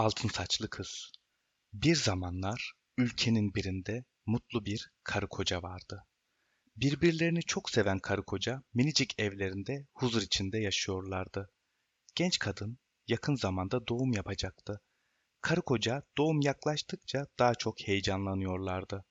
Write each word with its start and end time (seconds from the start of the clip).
Altın 0.00 0.28
saçlı 0.28 0.70
kız. 0.70 1.12
Bir 1.72 1.96
zamanlar 1.96 2.72
ülkenin 2.98 3.54
birinde 3.54 4.04
mutlu 4.26 4.64
bir 4.64 4.90
karı 5.02 5.28
koca 5.28 5.62
vardı. 5.62 6.06
Birbirlerini 6.76 7.42
çok 7.42 7.70
seven 7.70 7.98
karı 7.98 8.22
koca 8.22 8.62
minicik 8.74 9.20
evlerinde 9.20 9.86
huzur 9.92 10.22
içinde 10.22 10.58
yaşıyorlardı. 10.58 11.50
Genç 12.14 12.38
kadın 12.38 12.78
yakın 13.08 13.34
zamanda 13.34 13.86
doğum 13.88 14.12
yapacaktı. 14.12 14.80
Karı 15.40 15.62
koca 15.62 16.02
doğum 16.18 16.40
yaklaştıkça 16.40 17.26
daha 17.38 17.54
çok 17.54 17.80
heyecanlanıyorlardı. 17.80 19.04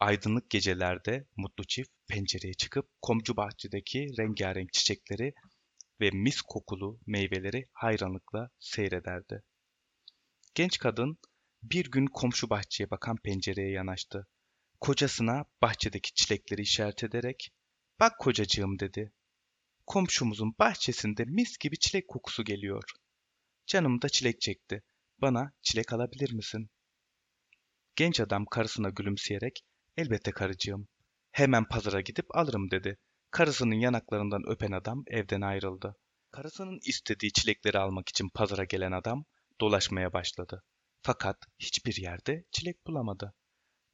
Aydınlık 0.00 0.50
gecelerde 0.50 1.26
mutlu 1.36 1.64
çift 1.64 1.90
pencereye 2.08 2.54
çıkıp 2.54 2.90
komcu 3.02 3.36
bahçedeki 3.36 4.08
rengarenk 4.18 4.72
çiçekleri 4.72 5.34
ve 6.00 6.10
mis 6.10 6.40
kokulu 6.40 7.00
meyveleri 7.06 7.68
hayranlıkla 7.72 8.50
seyrederdi. 8.58 9.42
Genç 10.54 10.78
kadın 10.78 11.18
bir 11.62 11.90
gün 11.90 12.06
komşu 12.06 12.50
bahçeye 12.50 12.90
bakan 12.90 13.16
pencereye 13.16 13.70
yanaştı. 13.70 14.26
Kocasına 14.80 15.44
bahçedeki 15.62 16.14
çilekleri 16.14 16.62
işaret 16.62 17.04
ederek 17.04 17.50
"Bak 18.00 18.12
kocacığım" 18.18 18.78
dedi. 18.78 19.12
"Komşumuzun 19.86 20.54
bahçesinde 20.58 21.24
mis 21.24 21.58
gibi 21.58 21.78
çilek 21.78 22.08
kokusu 22.08 22.44
geliyor. 22.44 22.84
Canım 23.66 24.02
da 24.02 24.08
çilek 24.08 24.40
çekti. 24.40 24.82
Bana 25.18 25.52
çilek 25.62 25.92
alabilir 25.92 26.32
misin?" 26.32 26.70
Genç 27.96 28.20
adam 28.20 28.46
karısına 28.46 28.88
gülümseyerek 28.88 29.64
"Elbette 29.96 30.30
karıcığım. 30.30 30.88
Hemen 31.30 31.64
pazara 31.64 32.00
gidip 32.00 32.36
alırım." 32.36 32.70
dedi. 32.70 32.98
Karısının 33.30 33.74
yanaklarından 33.74 34.42
öpen 34.48 34.72
adam 34.72 35.04
evden 35.06 35.40
ayrıldı. 35.40 35.96
Karısının 36.30 36.78
istediği 36.82 37.32
çilekleri 37.32 37.78
almak 37.78 38.08
için 38.08 38.28
pazara 38.28 38.64
gelen 38.64 38.92
adam 38.92 39.24
dolaşmaya 39.60 40.12
başladı. 40.12 40.62
Fakat 41.02 41.36
hiçbir 41.58 41.96
yerde 42.02 42.44
çilek 42.50 42.86
bulamadı. 42.86 43.34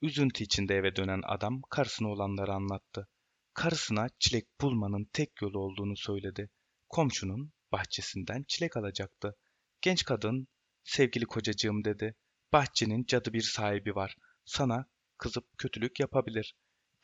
Üzüntü 0.02 0.44
içinde 0.44 0.74
eve 0.74 0.96
dönen 0.96 1.20
adam 1.26 1.62
karısına 1.70 2.08
olanları 2.08 2.52
anlattı. 2.52 3.08
Karısına 3.54 4.08
çilek 4.18 4.60
bulmanın 4.60 5.10
tek 5.12 5.42
yolu 5.42 5.58
olduğunu 5.58 5.96
söyledi. 5.96 6.50
Komşunun 6.88 7.52
bahçesinden 7.72 8.44
çilek 8.48 8.76
alacaktı. 8.76 9.36
Genç 9.80 10.04
kadın, 10.04 10.48
sevgili 10.84 11.24
kocacığım 11.24 11.84
dedi. 11.84 12.14
Bahçenin 12.52 13.04
cadı 13.04 13.32
bir 13.32 13.42
sahibi 13.42 13.94
var. 13.94 14.16
Sana 14.44 14.86
kızıp 15.18 15.58
kötülük 15.58 16.00
yapabilir. 16.00 16.54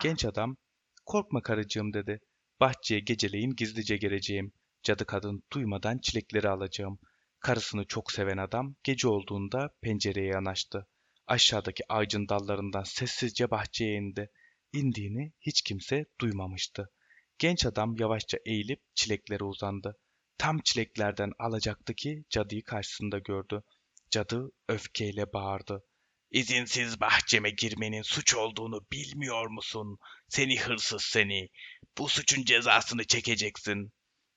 Genç 0.03 0.25
adam, 0.25 0.57
korkma 1.07 1.43
karıcığım 1.43 1.93
dedi. 1.93 2.21
Bahçeye 2.61 3.01
geceleyin 3.01 3.51
gizlice 3.51 3.97
geleceğim. 3.97 4.53
Cadı 4.83 5.07
kadın 5.07 5.43
duymadan 5.53 5.99
çilekleri 5.99 6.49
alacağım. 6.49 6.99
Karısını 7.41 7.85
çok 7.87 8.13
seven 8.13 8.37
adam 8.37 8.77
gece 8.85 9.09
olduğunda 9.09 9.75
pencereye 9.83 10.27
yanaştı. 10.27 10.87
Aşağıdaki 11.27 11.83
ağacın 11.89 12.29
dallarından 12.29 12.83
sessizce 12.83 13.51
bahçeye 13.51 13.95
indi. 13.95 14.31
İndiğini 14.73 15.33
hiç 15.41 15.63
kimse 15.63 16.07
duymamıştı. 16.21 16.91
Genç 17.39 17.67
adam 17.67 17.97
yavaşça 17.97 18.39
eğilip 18.47 18.83
çileklere 18.95 19.45
uzandı. 19.45 19.99
Tam 20.39 20.61
çileklerden 20.65 21.33
alacaktı 21.39 21.95
ki 21.95 22.25
cadıyı 22.31 22.65
karşısında 22.65 23.19
gördü. 23.19 23.63
Cadı 24.11 24.53
öfkeyle 24.69 25.33
bağırdı. 25.33 25.85
İzinsiz 26.31 27.01
bahçeme 27.01 27.51
girmenin 27.51 28.03
suç 28.03 28.35
olduğunu 28.35 28.81
bilmiyor 28.93 29.47
musun? 29.47 29.99
Seni 30.29 30.61
hırsız 30.61 31.03
seni. 31.03 31.49
Bu 31.99 32.09
suçun 32.09 32.45
cezasını 32.45 33.05
çekeceksin. 33.05 33.93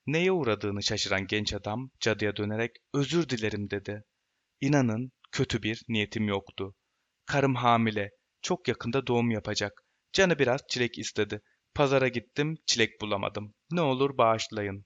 Neye 0.08 0.31
uğradığını 0.31 0.83
şaşıran 0.83 1.28
genç 1.28 1.53
adam 1.53 1.92
cadıya 2.00 2.36
dönerek 2.36 2.72
özür 2.94 3.30
dilerim 3.30 3.69
dedi. 3.69 4.03
İnanın 4.61 5.11
kötü 5.31 5.64
bir 5.64 5.83
niyetim 5.88 6.28
yoktu. 6.28 6.75
Karım 7.25 7.56
hamile. 7.56 8.11
Çok 8.41 8.67
yakında 8.67 9.08
doğum 9.08 9.31
yapacak. 9.31 9.83
Canı 10.14 10.39
biraz 10.39 10.61
çilek 10.69 10.97
istedi. 10.97 11.41
Pazara 11.73 12.08
gittim, 12.08 12.57
çilek 12.66 13.01
bulamadım. 13.01 13.53
Ne 13.72 13.81
olur 13.81 14.18
bağışlayın. 14.18 14.85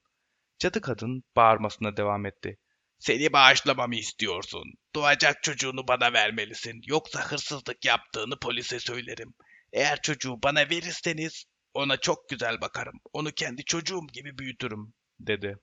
Cadı 0.58 0.80
kadın 0.80 1.22
bağırmasına 1.36 1.96
devam 1.96 2.26
etti. 2.26 2.58
Seni 2.98 3.32
bağışlamamı 3.32 3.96
istiyorsun. 3.96 4.64
Doğacak 4.94 5.42
çocuğunu 5.42 5.88
bana 5.88 6.12
vermelisin. 6.12 6.80
Yoksa 6.86 7.20
hırsızlık 7.20 7.84
yaptığını 7.84 8.38
polise 8.38 8.80
söylerim. 8.80 9.34
Eğer 9.72 10.02
çocuğu 10.02 10.42
bana 10.42 10.70
verirseniz 10.70 11.44
ona 11.74 11.96
çok 11.96 12.28
güzel 12.28 12.60
bakarım. 12.60 13.00
Onu 13.12 13.32
kendi 13.32 13.64
çocuğum 13.64 14.06
gibi 14.12 14.38
büyütürüm, 14.38 14.94
dedi. 15.26 15.58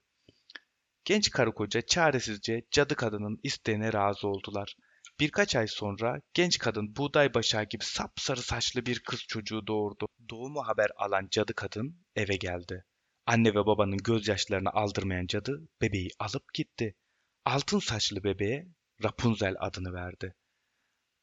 Genç 1.06 1.30
karı 1.30 1.54
koca 1.54 1.82
çaresizce 1.82 2.66
cadı 2.72 2.96
kadının 2.96 3.40
isteğine 3.44 3.94
razı 3.94 4.28
oldular. 4.28 4.76
Birkaç 5.20 5.56
ay 5.56 5.68
sonra 5.68 6.22
genç 6.34 6.58
kadın 6.58 6.96
buğday 6.96 7.34
başağı 7.34 7.64
gibi 7.64 7.84
sapsarı 7.84 8.42
saçlı 8.42 8.86
bir 8.86 9.00
kız 9.00 9.20
çocuğu 9.20 9.68
doğurdu. 9.68 10.08
Doğumu 10.30 10.68
haber 10.68 10.90
alan 10.98 11.28
cadı 11.32 11.54
kadın 11.54 12.06
eve 12.16 12.36
geldi. 12.36 12.86
Anne 13.26 13.50
ve 13.50 13.66
babanın 13.66 13.98
gözyaşlarını 13.98 14.70
aldırmayan 14.70 15.28
cadı 15.28 15.68
bebeği 15.82 16.10
alıp 16.20 16.54
gitti. 16.54 16.96
Altın 17.46 17.80
saçlı 17.80 18.24
bebeğe 18.24 18.68
Rapunzel 19.04 19.56
adını 19.60 19.94
verdi. 19.94 20.36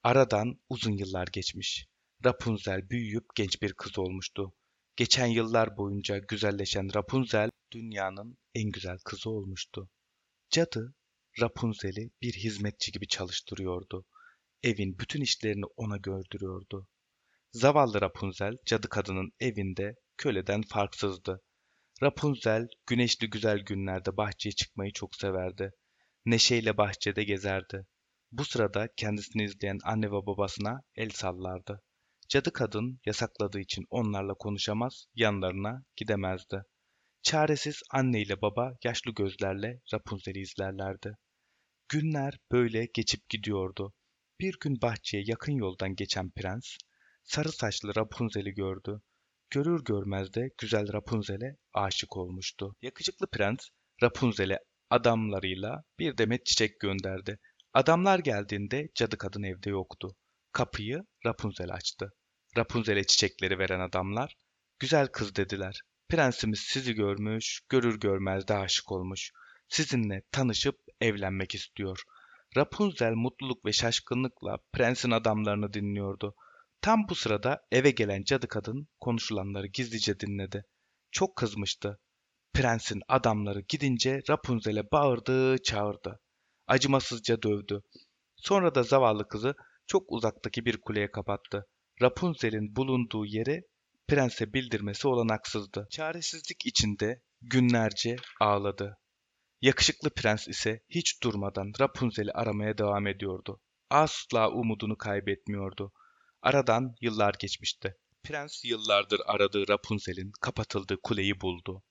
Aradan 0.02 0.60
uzun 0.68 0.92
yıllar 0.92 1.28
geçmiş. 1.32 1.86
Rapunzel 2.24 2.90
büyüyüp 2.90 3.24
genç 3.34 3.62
bir 3.62 3.72
kız 3.72 3.98
olmuştu. 3.98 4.52
Geçen 4.96 5.26
yıllar 5.26 5.76
boyunca 5.76 6.18
güzelleşen 6.18 6.94
Rapunzel 6.94 7.50
dünyanın 7.72 8.38
en 8.54 8.70
güzel 8.70 8.98
kızı 9.04 9.30
olmuştu. 9.30 9.90
Cadı 10.50 10.94
Rapunzel'i 11.40 12.10
bir 12.22 12.32
hizmetçi 12.32 12.92
gibi 12.92 13.08
çalıştırıyordu. 13.08 14.04
Evin 14.62 14.98
bütün 14.98 15.20
işlerini 15.20 15.64
ona 15.76 15.96
gördürüyordu. 15.96 16.88
Zavallı 17.52 18.00
Rapunzel 18.00 18.56
cadı 18.66 18.88
kadının 18.88 19.32
evinde 19.40 19.94
köleden 20.16 20.62
farksızdı. 20.62 21.42
Rapunzel 22.02 22.68
güneşli 22.86 23.30
güzel 23.30 23.58
günlerde 23.58 24.16
bahçeye 24.16 24.52
çıkmayı 24.52 24.92
çok 24.92 25.16
severdi. 25.16 25.70
Neşeyle 26.26 26.76
bahçede 26.76 27.24
gezerdi. 27.24 27.86
Bu 28.32 28.44
sırada 28.44 28.88
kendisini 28.96 29.44
izleyen 29.44 29.78
anne 29.84 30.06
ve 30.06 30.26
babasına 30.26 30.80
el 30.94 31.10
sallardı. 31.10 31.82
Cadı 32.28 32.52
kadın 32.52 33.00
yasakladığı 33.06 33.60
için 33.60 33.84
onlarla 33.90 34.34
konuşamaz, 34.34 35.06
yanlarına 35.14 35.82
gidemezdi. 35.96 36.62
Çaresiz 37.22 37.82
anne 37.90 38.22
ile 38.22 38.42
baba 38.42 38.76
yaşlı 38.84 39.14
gözlerle 39.14 39.80
Rapunzel'i 39.94 40.40
izlerlerdi. 40.40 41.16
Günler 41.88 42.38
böyle 42.52 42.86
geçip 42.94 43.28
gidiyordu. 43.28 43.92
Bir 44.40 44.56
gün 44.60 44.82
bahçeye 44.82 45.24
yakın 45.26 45.52
yoldan 45.52 45.94
geçen 45.94 46.30
prens, 46.30 46.76
sarı 47.24 47.52
saçlı 47.52 47.96
Rapunzel'i 47.96 48.54
gördü. 48.54 49.00
Görür 49.50 49.84
görmez 49.84 50.34
de 50.34 50.50
güzel 50.58 50.92
Rapunzel'e 50.92 51.56
aşık 51.74 52.16
olmuştu. 52.16 52.76
Yakışıklı 52.82 53.26
prens, 53.26 53.68
Rapunzel'e 54.02 54.58
adamlarıyla 54.90 55.84
bir 55.98 56.18
demet 56.18 56.46
çiçek 56.46 56.80
gönderdi. 56.80 57.38
Adamlar 57.72 58.18
geldiğinde 58.18 58.88
cadı 58.94 59.18
kadın 59.18 59.42
evde 59.42 59.70
yoktu. 59.70 60.16
Kapıyı 60.52 61.04
Rapunzel 61.26 61.72
açtı. 61.72 62.12
Rapunzel'e 62.56 63.04
çiçekleri 63.04 63.58
veren 63.58 63.80
adamlar, 63.80 64.34
güzel 64.78 65.06
kız 65.06 65.36
dediler. 65.36 65.82
Prensimiz 66.08 66.60
sizi 66.60 66.94
görmüş, 66.94 67.60
görür 67.68 68.00
görmez 68.00 68.48
de 68.48 68.54
aşık 68.54 68.92
olmuş. 68.92 69.32
Sizinle 69.68 70.22
tanışıp 70.32 70.78
evlenmek 71.00 71.54
istiyor. 71.54 72.02
Rapunzel 72.56 73.12
mutluluk 73.12 73.64
ve 73.64 73.72
şaşkınlıkla 73.72 74.58
prensin 74.72 75.10
adamlarını 75.10 75.72
dinliyordu. 75.72 76.34
Tam 76.80 77.08
bu 77.08 77.14
sırada 77.14 77.62
eve 77.72 77.90
gelen 77.90 78.22
cadı 78.22 78.48
kadın 78.48 78.88
konuşulanları 79.00 79.66
gizlice 79.66 80.20
dinledi. 80.20 80.64
Çok 81.10 81.36
kızmıştı. 81.36 81.98
Prensin 82.54 83.02
adamları 83.08 83.60
gidince 83.68 84.22
Rapunzel'e 84.30 84.90
bağırdı, 84.92 85.62
çağırdı. 85.62 86.20
Acımasızca 86.66 87.42
dövdü. 87.42 87.82
Sonra 88.36 88.74
da 88.74 88.82
zavallı 88.82 89.28
kızı 89.28 89.54
çok 89.86 90.12
uzaktaki 90.12 90.64
bir 90.64 90.80
kuleye 90.80 91.10
kapattı. 91.10 91.66
Rapunzel'in 92.02 92.76
bulunduğu 92.76 93.26
yeri 93.26 93.62
prense 94.08 94.52
bildirmesi 94.52 95.08
olanaksızdı. 95.08 95.86
Çaresizlik 95.90 96.66
içinde 96.66 97.22
günlerce 97.40 98.16
ağladı. 98.40 98.98
Yakışıklı 99.60 100.10
prens 100.10 100.48
ise 100.48 100.80
hiç 100.88 101.22
durmadan 101.22 101.72
Rapunzel'i 101.80 102.32
aramaya 102.32 102.78
devam 102.78 103.06
ediyordu. 103.06 103.60
Asla 103.90 104.50
umudunu 104.50 104.96
kaybetmiyordu. 104.96 105.92
Aradan 106.42 106.94
yıllar 107.00 107.34
geçmişti. 107.38 107.96
Prens 108.22 108.64
yıllardır 108.64 109.20
aradığı 109.26 109.68
Rapunzel'in 109.68 110.32
kapatıldığı 110.40 111.00
kuleyi 111.02 111.40
buldu. 111.40 111.82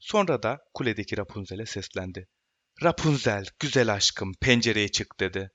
Sonra 0.00 0.42
da 0.42 0.58
kuledeki 0.74 1.16
Rapunzel'e 1.16 1.66
seslendi. 1.66 2.28
Rapunzel, 2.82 3.46
güzel 3.58 3.94
aşkım, 3.94 4.32
pencereye 4.40 4.88
çık 4.88 5.20
dedi. 5.20 5.50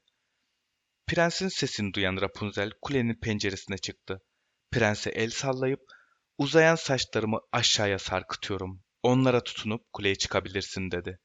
Prensin 1.07 1.47
sesini 1.47 1.94
duyan 1.94 2.18
Rapunzel 2.21 2.71
kulenin 2.81 3.19
penceresine 3.19 3.77
çıktı. 3.77 4.21
Prense 4.71 5.09
el 5.09 5.29
sallayıp, 5.29 5.81
uzayan 6.38 6.75
saçlarımı 6.75 7.39
aşağıya 7.51 8.00
sarkıtıyorum. 8.00 8.83
Onlara 9.03 9.44
tutunup 9.44 9.81
kuleye 9.94 10.15
çıkabilirsin 10.15 10.91
dedi. 10.91 11.19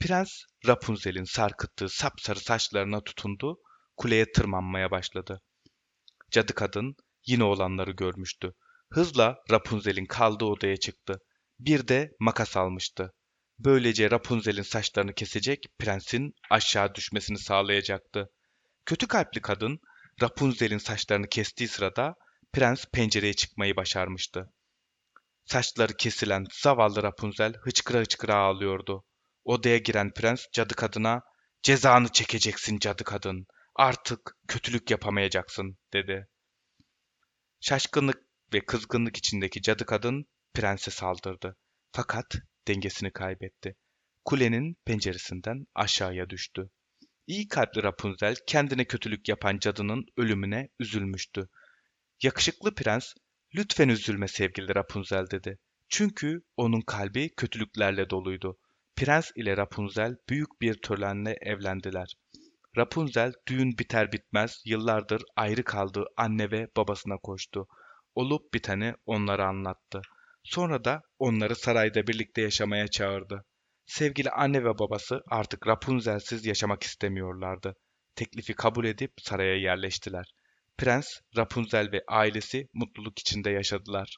Prens 0.00 0.30
Rapunzel'in 0.66 1.24
sarkıttığı 1.24 1.88
sapsarı 1.88 2.40
saçlarına 2.40 3.04
tutundu, 3.04 3.58
kuleye 3.96 4.32
tırmanmaya 4.32 4.90
başladı. 4.90 5.40
Cadı 6.30 6.54
kadın 6.54 6.96
yine 7.26 7.44
olanları 7.44 7.90
görmüştü. 7.90 8.52
Hızla 8.92 9.36
Rapunzel'in 9.50 10.06
kaldığı 10.06 10.44
odaya 10.44 10.76
çıktı. 10.76 11.18
Bir 11.58 11.88
de 11.88 12.10
makas 12.20 12.56
almıştı. 12.56 13.12
Böylece 13.58 14.10
Rapunzel'in 14.10 14.62
saçlarını 14.62 15.14
kesecek, 15.14 15.66
prensin 15.78 16.34
aşağı 16.50 16.94
düşmesini 16.94 17.38
sağlayacaktı. 17.38 18.28
Kötü 18.86 19.08
kalpli 19.08 19.40
kadın 19.40 19.78
Rapunzel'in 20.22 20.78
saçlarını 20.78 21.28
kestiği 21.28 21.68
sırada 21.68 22.14
prens 22.54 22.86
pencereye 22.92 23.34
çıkmayı 23.34 23.76
başarmıştı. 23.76 24.52
Saçları 25.44 25.96
kesilen 25.96 26.46
zavallı 26.52 27.02
Rapunzel 27.02 27.54
hıçkıra 27.54 27.98
hıçkıra 27.98 28.34
ağlıyordu. 28.34 29.04
Odaya 29.44 29.78
giren 29.78 30.14
prens 30.14 30.46
cadı 30.52 30.74
kadına 30.74 31.22
"Cezanı 31.62 32.08
çekeceksin 32.08 32.78
cadı 32.78 33.04
kadın. 33.04 33.46
Artık 33.74 34.36
kötülük 34.48 34.90
yapamayacaksın." 34.90 35.78
dedi. 35.92 36.28
Şaşkınlık 37.60 38.22
ve 38.52 38.60
kızgınlık 38.64 39.16
içindeki 39.16 39.62
cadı 39.62 39.86
kadın 39.86 40.26
prense 40.54 40.90
saldırdı. 40.90 41.56
Fakat 41.92 42.34
dengesini 42.68 43.12
kaybetti. 43.12 43.76
Kulenin 44.24 44.76
penceresinden 44.84 45.66
aşağıya 45.74 46.30
düştü. 46.30 46.70
İyi 47.26 47.48
kalpli 47.48 47.82
Rapunzel 47.82 48.36
kendine 48.46 48.84
kötülük 48.84 49.28
yapan 49.28 49.58
cadının 49.58 50.06
ölümüne 50.16 50.68
üzülmüştü. 50.80 51.48
Yakışıklı 52.24 52.74
prens, 52.74 53.14
lütfen 53.54 53.88
üzülme 53.88 54.28
sevgili 54.28 54.74
Rapunzel 54.74 55.30
dedi. 55.30 55.58
Çünkü 55.88 56.42
onun 56.56 56.80
kalbi 56.80 57.34
kötülüklerle 57.36 58.10
doluydu. 58.10 58.58
Prens 58.96 59.30
ile 59.36 59.56
Rapunzel 59.56 60.16
büyük 60.28 60.60
bir 60.60 60.74
törenle 60.74 61.36
evlendiler. 61.40 62.14
Rapunzel 62.76 63.32
düğün 63.48 63.78
biter 63.78 64.12
bitmez 64.12 64.62
yıllardır 64.64 65.22
ayrı 65.36 65.64
kaldığı 65.64 66.04
anne 66.16 66.50
ve 66.50 66.68
babasına 66.76 67.16
koştu. 67.16 67.66
Olup 68.14 68.54
biteni 68.54 68.94
onlara 69.06 69.48
anlattı. 69.48 70.00
Sonra 70.44 70.84
da 70.84 71.02
onları 71.18 71.56
sarayda 71.56 72.06
birlikte 72.06 72.42
yaşamaya 72.42 72.88
çağırdı. 72.88 73.44
Sevgili 73.86 74.30
anne 74.30 74.64
ve 74.64 74.78
babası 74.78 75.22
artık 75.30 75.66
Rapunzel'siz 75.66 76.46
yaşamak 76.46 76.82
istemiyorlardı. 76.82 77.74
Teklifi 78.14 78.54
kabul 78.54 78.84
edip 78.84 79.12
saraya 79.18 79.56
yerleştiler. 79.56 80.26
Prens, 80.78 81.06
Rapunzel 81.36 81.92
ve 81.92 82.02
ailesi 82.08 82.68
mutluluk 82.72 83.18
içinde 83.18 83.50
yaşadılar. 83.50 84.08